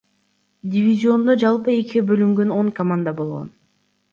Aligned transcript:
Дивизиондо 0.75 1.35
жалпы 1.45 1.73
экиге 1.81 2.03
бөлүнгөн 2.09 2.57
он 2.59 2.75
команда 2.81 3.17
болгон. 3.21 3.57